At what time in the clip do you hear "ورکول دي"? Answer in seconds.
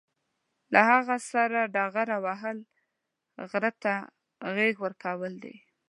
4.81-5.55